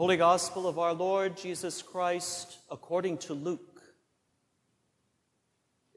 [0.00, 3.82] Holy Gospel of our Lord Jesus Christ according to Luke.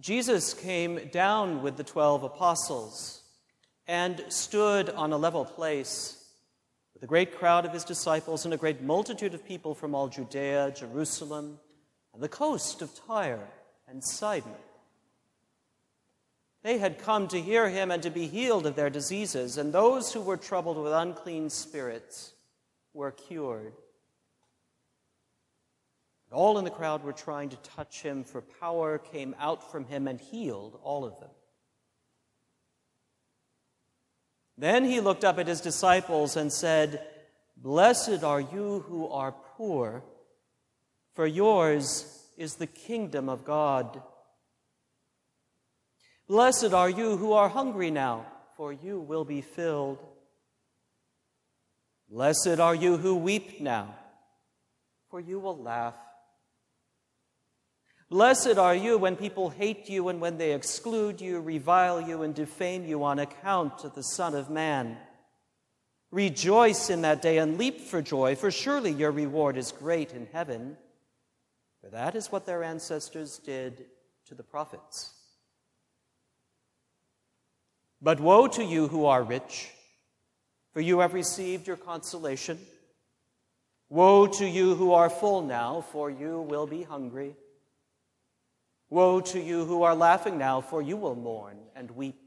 [0.00, 3.22] Jesus came down with the twelve apostles
[3.86, 6.16] and stood on a level place
[6.94, 10.08] with a great crowd of his disciples and a great multitude of people from all
[10.08, 11.58] Judea, Jerusalem,
[12.14, 13.50] and the coast of Tyre
[13.86, 14.54] and Sidon.
[16.62, 20.14] They had come to hear him and to be healed of their diseases, and those
[20.14, 22.32] who were troubled with unclean spirits
[22.94, 23.74] were cured.
[26.32, 30.06] All in the crowd were trying to touch him, for power came out from him
[30.06, 31.30] and healed all of them.
[34.56, 37.04] Then he looked up at his disciples and said,
[37.56, 40.04] Blessed are you who are poor,
[41.14, 44.00] for yours is the kingdom of God.
[46.28, 48.24] Blessed are you who are hungry now,
[48.56, 49.98] for you will be filled.
[52.08, 53.94] Blessed are you who weep now,
[55.10, 55.94] for you will laugh.
[58.10, 62.34] Blessed are you when people hate you and when they exclude you, revile you, and
[62.34, 64.98] defame you on account of the Son of Man.
[66.10, 70.26] Rejoice in that day and leap for joy, for surely your reward is great in
[70.32, 70.76] heaven.
[71.80, 73.84] For that is what their ancestors did
[74.26, 75.14] to the prophets.
[78.02, 79.70] But woe to you who are rich,
[80.72, 82.58] for you have received your consolation.
[83.88, 87.36] Woe to you who are full now, for you will be hungry.
[88.90, 92.20] Woe to you who are laughing now, for you will mourn and weep.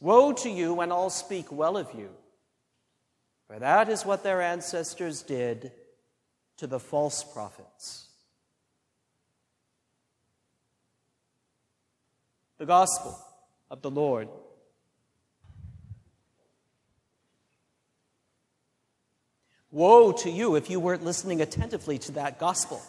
[0.00, 2.10] Woe to you when all speak well of you,
[3.48, 5.72] for that is what their ancestors did
[6.58, 8.06] to the false prophets.
[12.58, 13.18] The Gospel
[13.70, 14.28] of the Lord.
[19.70, 22.80] Woe to you if you weren't listening attentively to that gospel.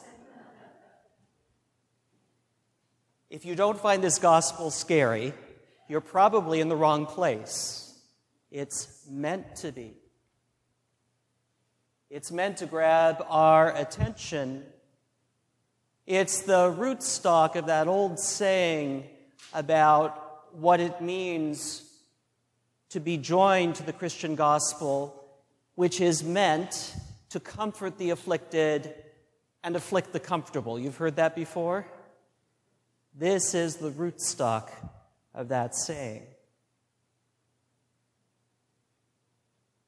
[3.29, 5.33] If you don't find this gospel scary,
[5.89, 7.93] you're probably in the wrong place.
[8.51, 9.95] It's meant to be.
[12.09, 14.63] It's meant to grab our attention.
[16.05, 19.03] It's the rootstock of that old saying
[19.53, 21.83] about what it means
[22.91, 25.21] to be joined to the Christian gospel,
[25.75, 26.95] which is meant
[27.31, 28.93] to comfort the afflicted
[29.65, 30.79] and afflict the comfortable.
[30.79, 31.85] You've heard that before?
[33.19, 34.69] This is the rootstock
[35.33, 36.21] of that saying.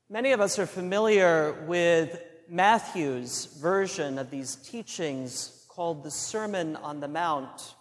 [0.09, 2.19] Many of us are familiar with
[2.49, 7.75] Matthew's version of these teachings called the Sermon on the Mount.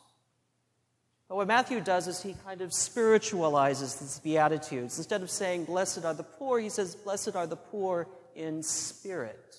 [1.31, 4.99] But what Matthew does is he kind of spiritualizes these Beatitudes.
[4.99, 9.57] Instead of saying, Blessed are the poor, he says, Blessed are the poor in spirit.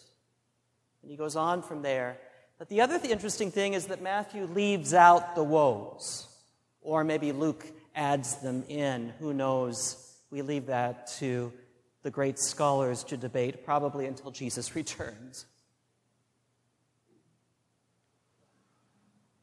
[1.01, 2.19] And he goes on from there
[2.59, 6.27] but the other th- interesting thing is that Matthew leaves out the woes,
[6.81, 7.65] or maybe Luke
[7.95, 9.13] adds them in.
[9.19, 10.17] Who knows?
[10.29, 11.51] We leave that to
[12.03, 15.45] the great scholars to debate, probably until Jesus returns.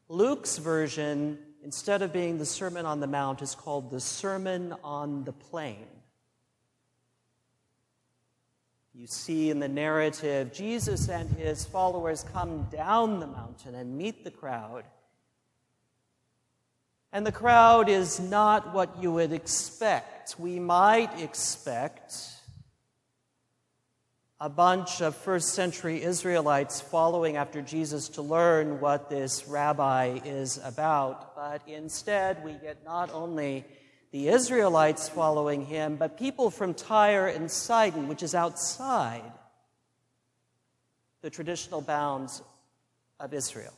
[0.08, 5.24] Luke's version, instead of being the Sermon on the Mount, is called the Sermon on
[5.24, 5.86] the Plain.
[8.98, 14.24] You see in the narrative, Jesus and his followers come down the mountain and meet
[14.24, 14.84] the crowd.
[17.12, 20.36] And the crowd is not what you would expect.
[20.38, 22.14] We might expect
[24.40, 30.58] a bunch of first century Israelites following after Jesus to learn what this rabbi is
[30.64, 31.36] about.
[31.36, 33.66] But instead, we get not only
[34.16, 39.30] the Israelites following him, but people from Tyre and Sidon, which is outside
[41.20, 42.40] the traditional bounds
[43.20, 43.74] of Israel.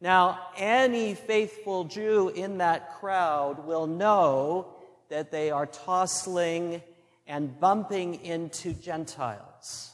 [0.00, 4.68] Now, any faithful Jew in that crowd will know
[5.08, 6.80] that they are tossing
[7.26, 9.90] and bumping into Gentiles.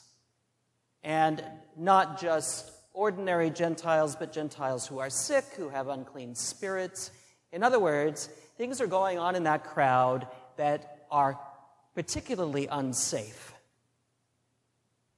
[1.02, 1.42] And
[1.78, 7.10] not just ordinary Gentiles, but Gentiles who are sick, who have unclean spirits.
[7.56, 8.26] In other words,
[8.58, 10.26] things are going on in that crowd
[10.58, 11.40] that are
[11.94, 13.54] particularly unsafe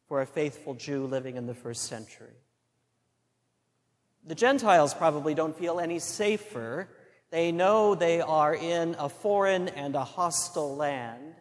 [0.06, 2.37] for a faithful Jew living in the first century.
[4.25, 6.88] The Gentiles probably don't feel any safer.
[7.31, 11.34] They know they are in a foreign and a hostile land,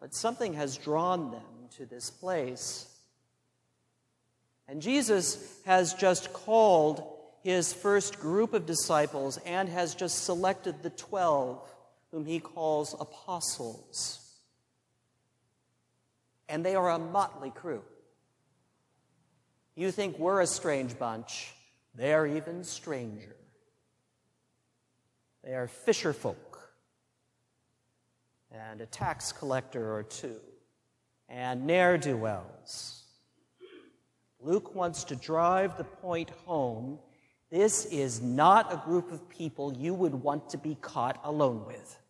[0.00, 2.92] but something has drawn them to this place.
[4.66, 7.13] And Jesus has just called
[7.44, 11.60] his first group of disciples and has just selected the 12,
[12.10, 14.20] whom he calls apostles.
[16.46, 17.82] and they are a motley crew.
[19.74, 21.54] You think we're a strange bunch,
[21.94, 23.34] they're even stranger.
[25.42, 26.60] They are fisher folk
[28.50, 30.40] and a tax collector or two
[31.28, 33.02] and ne'er do wells.
[34.40, 36.98] Luke wants to drive the point home.
[37.54, 42.00] This is not a group of people you would want to be caught alone with.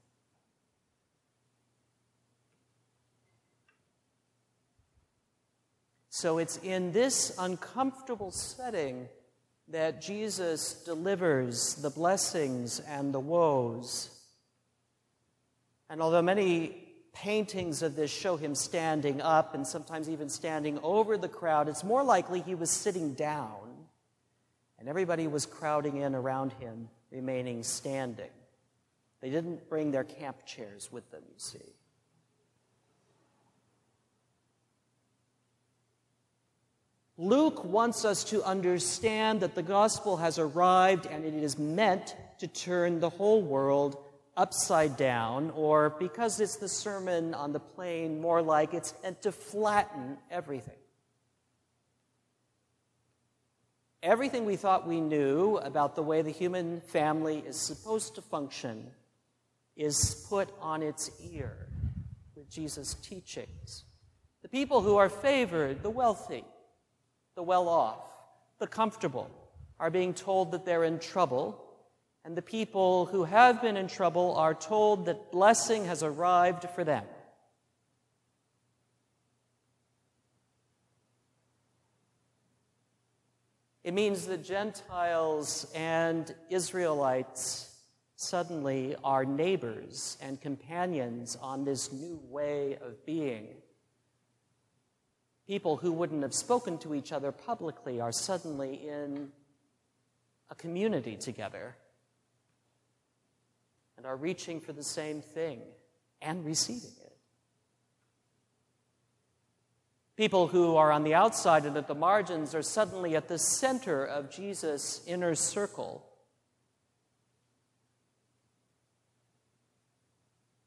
[6.09, 9.07] So it's in this uncomfortable setting
[9.69, 14.19] that Jesus delivers the blessings and the woes.
[15.91, 21.19] And although many paintings of this show him standing up and sometimes even standing over
[21.19, 23.74] the crowd, it's more likely he was sitting down
[24.85, 28.29] and everybody was crowding in around him, remaining standing.
[29.23, 31.73] They didn't bring their camp chairs with them, you see.
[37.17, 42.47] Luke wants us to understand that the gospel has arrived and it is meant to
[42.47, 43.97] turn the whole world
[44.37, 49.33] upside down, or because it's the Sermon on the Plain, more like it's meant to
[49.33, 50.75] flatten everything.
[54.05, 58.91] Everything we thought we knew about the way the human family is supposed to function
[59.79, 61.57] is put on its ear
[62.37, 63.85] with Jesus' teachings.
[64.43, 66.45] The people who are favored, the wealthy,
[67.35, 68.07] the well off,
[68.59, 69.31] the comfortable,
[69.81, 71.65] are being told that they're in trouble
[72.27, 76.85] and the people who have been in trouble are told that blessing has arrived for
[76.85, 77.05] them.
[83.85, 87.71] It means the Gentiles and Israelites
[88.17, 93.49] suddenly are neighbors and companions on this new way of being.
[95.47, 99.31] People who wouldn't have spoken to each other publicly are suddenly in
[100.49, 101.77] a community together
[103.99, 105.61] and are reaching for the same thing
[106.23, 107.04] and receiving it.
[110.17, 114.05] People who are on the outside and at the margins are suddenly at the center
[114.05, 116.07] of Jesus' inner circle.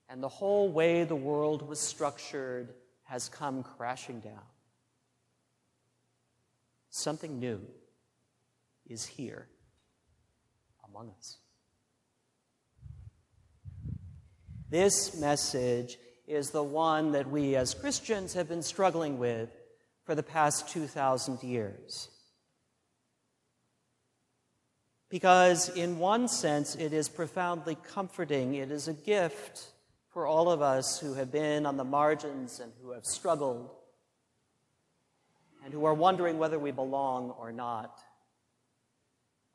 [0.10, 2.74] And the whole way the world was structured
[3.04, 4.44] has come crashing down.
[6.90, 7.62] Something new
[8.86, 9.48] is here
[10.90, 11.38] among us.
[14.70, 19.50] This message is the one that we as Christians have been struggling with
[20.06, 22.10] for the past 2,000 years.
[25.10, 28.56] Because, in one sense, it is profoundly comforting.
[28.56, 29.68] It is a gift
[30.10, 33.70] for all of us who have been on the margins and who have struggled
[35.64, 38.00] and who are wondering whether we belong or not.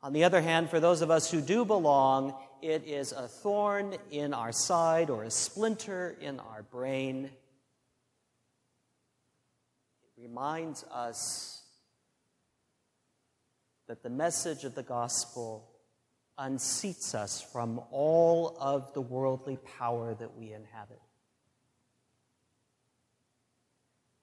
[0.01, 3.93] On the other hand, for those of us who do belong, it is a thorn
[4.09, 7.25] in our side or a splinter in our brain.
[10.05, 11.61] It reminds us
[13.89, 15.69] that the message of the gospel
[16.39, 21.01] unseats us from all of the worldly power that we inhabit.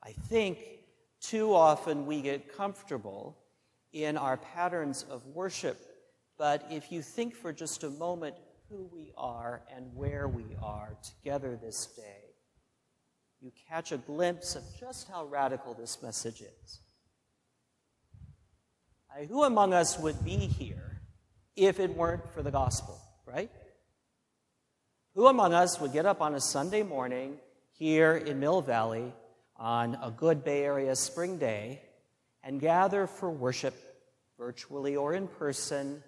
[0.02, 0.58] I think
[1.20, 3.36] too often we get comfortable
[3.92, 5.89] in our patterns of worship
[6.40, 8.34] but if you think for just a moment
[8.70, 12.30] who we are and where we are together this day,
[13.42, 16.80] you catch a glimpse of just how radical this message is.
[19.14, 21.02] I, who among us would be here
[21.56, 23.50] if it weren't for the gospel, right?
[25.14, 27.36] Who among us would get up on a Sunday morning
[27.72, 29.12] here in Mill Valley
[29.56, 31.82] on a good Bay Area spring day
[32.42, 33.74] and gather for worship,
[34.38, 36.02] virtually or in person,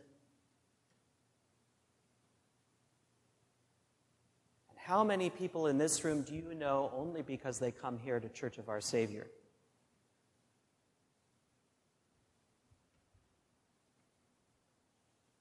[4.84, 8.28] How many people in this room do you know only because they come here to
[8.28, 9.28] Church of Our Savior?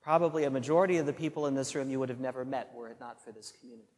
[0.03, 2.89] Probably a majority of the people in this room you would have never met were
[2.89, 3.89] it not for this community.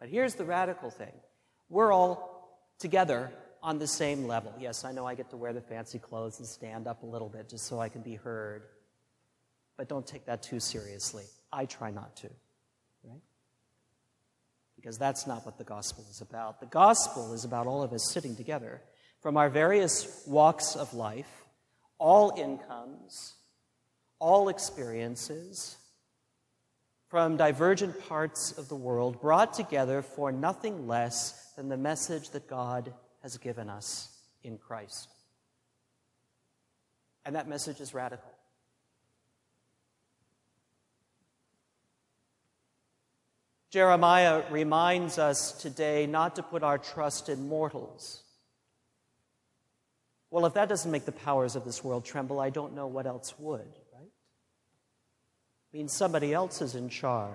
[0.00, 1.12] But here's the radical thing
[1.68, 3.30] we're all together
[3.62, 4.54] on the same level.
[4.58, 7.28] Yes, I know I get to wear the fancy clothes and stand up a little
[7.28, 8.62] bit just so I can be heard.
[9.76, 11.24] But don't take that too seriously.
[11.52, 12.30] I try not to?
[14.84, 16.60] Because that's not what the gospel is about.
[16.60, 18.82] The gospel is about all of us sitting together
[19.22, 21.46] from our various walks of life,
[21.98, 23.32] all incomes,
[24.18, 25.78] all experiences,
[27.08, 32.46] from divergent parts of the world, brought together for nothing less than the message that
[32.46, 35.08] God has given us in Christ.
[37.24, 38.33] And that message is radical.
[43.74, 48.22] Jeremiah reminds us today not to put our trust in mortals.
[50.30, 53.04] Well, if that doesn't make the powers of this world tremble, I don't know what
[53.04, 54.12] else would right?
[55.72, 57.34] means somebody else is in charge.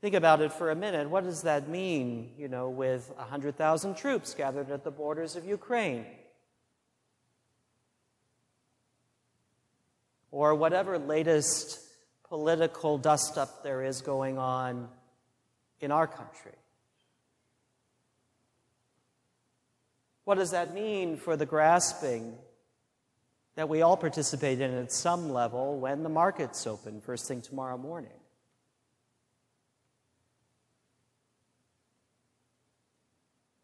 [0.00, 1.08] Think about it for a minute.
[1.08, 6.04] What does that mean, you know, with 100,000 troops gathered at the borders of Ukraine?
[10.32, 11.78] Or whatever latest
[12.26, 14.88] political dust up there is going on
[15.80, 16.52] in our country.
[20.24, 22.34] What does that mean for the grasping
[23.54, 27.76] that we all participate in at some level when the markets open first thing tomorrow
[27.76, 28.10] morning?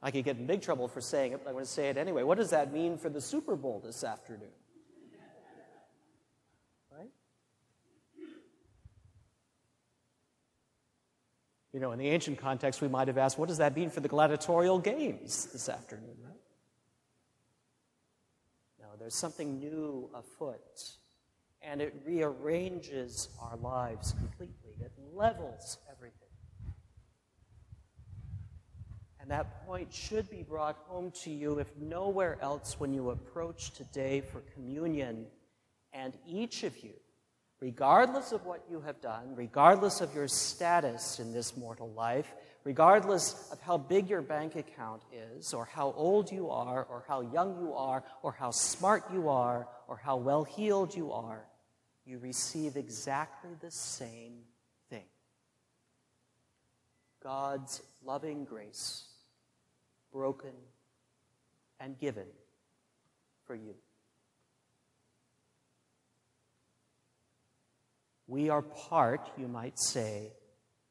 [0.02, 1.96] I could get in big trouble for saying it, but I'm going to say it
[1.96, 2.22] anyway.
[2.22, 4.48] What does that mean for the Super Bowl this afternoon?
[6.96, 7.10] Right?
[11.78, 14.00] You know, in the ancient context, we might have asked, what does that mean for
[14.00, 16.16] the gladiatorial games this afternoon?
[16.24, 16.34] Right?
[18.80, 20.58] No, there's something new afoot.
[21.62, 26.18] And it rearranges our lives completely, it levels everything.
[29.20, 33.70] And that point should be brought home to you, if nowhere else, when you approach
[33.70, 35.26] today for communion.
[35.92, 36.94] And each of you,
[37.60, 42.32] regardless of what you have done, regardless of your status in this mortal life,
[42.64, 47.20] regardless of how big your bank account is, or how old you are, or how
[47.20, 51.44] young you are, or how smart you are, or how well heeled you are,
[52.04, 54.38] you receive exactly the same
[54.88, 55.04] thing
[57.22, 59.04] God's loving grace,
[60.12, 60.54] broken
[61.80, 62.26] and given
[63.46, 63.74] for you.
[68.28, 70.32] We are part, you might say,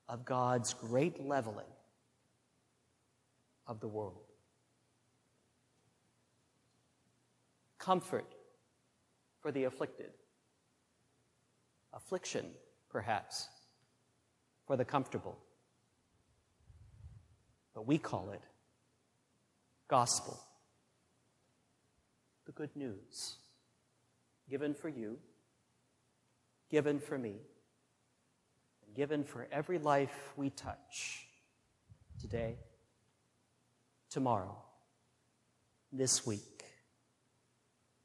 [0.10, 1.68] of God's great leveling
[3.68, 4.24] of the world.
[7.78, 8.26] Comfort
[9.40, 10.10] for the afflicted.
[11.94, 12.48] Affliction,
[12.90, 13.48] perhaps,
[14.66, 15.38] for the comfortable.
[17.76, 18.42] But we call it
[19.88, 20.40] gospel.
[22.48, 23.36] The good news
[24.50, 25.18] given for you,
[26.70, 27.36] given for me
[28.86, 31.28] and given for every life we touch
[32.20, 32.58] today,
[34.10, 34.58] tomorrow,
[35.92, 36.64] this week,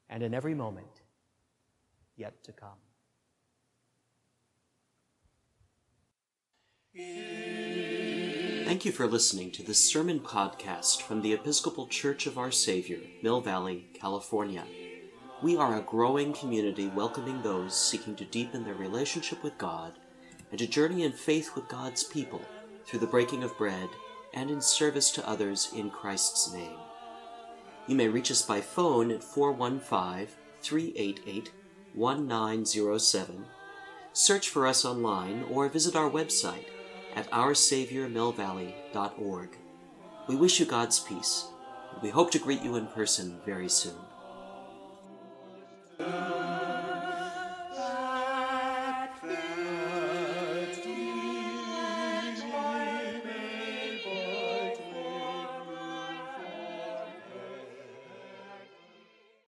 [0.09, 1.01] and in every moment
[2.15, 2.69] yet to come.
[8.65, 12.99] Thank you for listening to this sermon podcast from the Episcopal Church of Our Savior,
[13.21, 14.63] Mill Valley, California.
[15.43, 19.91] We are a growing community welcoming those seeking to deepen their relationship with God
[20.51, 22.41] and to journey in faith with God's people
[22.85, 23.89] through the breaking of bread
[24.33, 26.77] and in service to others in Christ's name.
[27.87, 30.29] You may reach us by phone at 415
[30.61, 31.51] 388
[31.93, 33.45] 1907,
[34.13, 36.67] search for us online, or visit our website
[37.17, 39.49] at oursaviormillvalley.org.
[40.29, 41.47] We wish you God's peace,
[41.91, 44.12] and we hope to greet you in person very soon.